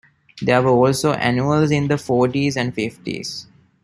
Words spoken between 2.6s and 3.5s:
fifties.